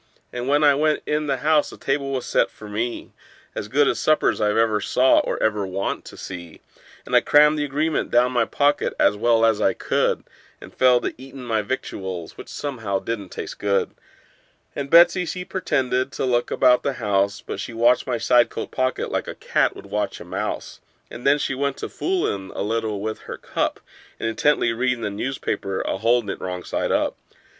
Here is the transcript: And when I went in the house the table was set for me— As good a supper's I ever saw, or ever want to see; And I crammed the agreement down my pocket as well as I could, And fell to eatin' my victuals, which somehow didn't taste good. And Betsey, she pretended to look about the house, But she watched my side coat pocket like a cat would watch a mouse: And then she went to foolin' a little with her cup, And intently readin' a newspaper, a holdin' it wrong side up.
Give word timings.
And 0.33 0.47
when 0.47 0.63
I 0.63 0.73
went 0.73 1.03
in 1.05 1.27
the 1.27 1.37
house 1.45 1.69
the 1.69 1.77
table 1.77 2.11
was 2.11 2.25
set 2.25 2.49
for 2.49 2.67
me— 2.67 3.11
As 3.53 3.67
good 3.67 3.87
a 3.87 3.93
supper's 3.93 4.41
I 4.41 4.49
ever 4.49 4.81
saw, 4.81 5.19
or 5.19 5.37
ever 5.43 5.63
want 5.67 6.05
to 6.05 6.17
see; 6.17 6.59
And 7.05 7.15
I 7.15 7.21
crammed 7.21 7.59
the 7.59 7.65
agreement 7.65 8.09
down 8.09 8.31
my 8.31 8.45
pocket 8.45 8.95
as 8.99 9.15
well 9.15 9.45
as 9.45 9.61
I 9.61 9.73
could, 9.73 10.23
And 10.59 10.73
fell 10.73 10.99
to 11.01 11.13
eatin' 11.21 11.43
my 11.45 11.61
victuals, 11.61 12.35
which 12.35 12.49
somehow 12.49 12.97
didn't 12.97 13.29
taste 13.29 13.59
good. 13.59 13.91
And 14.75 14.89
Betsey, 14.89 15.23
she 15.23 15.45
pretended 15.45 16.11
to 16.13 16.25
look 16.25 16.49
about 16.49 16.81
the 16.81 16.93
house, 16.93 17.41
But 17.45 17.59
she 17.59 17.71
watched 17.71 18.07
my 18.07 18.17
side 18.17 18.49
coat 18.49 18.71
pocket 18.71 19.11
like 19.11 19.27
a 19.27 19.35
cat 19.35 19.75
would 19.75 19.85
watch 19.91 20.19
a 20.19 20.25
mouse: 20.25 20.79
And 21.11 21.27
then 21.27 21.37
she 21.37 21.53
went 21.53 21.77
to 21.77 21.89
foolin' 21.89 22.51
a 22.55 22.63
little 22.63 23.01
with 23.01 23.19
her 23.29 23.37
cup, 23.37 23.79
And 24.19 24.27
intently 24.27 24.73
readin' 24.73 25.05
a 25.05 25.11
newspaper, 25.11 25.81
a 25.81 25.99
holdin' 25.99 26.31
it 26.31 26.41
wrong 26.41 26.63
side 26.63 26.91
up. 26.91 27.17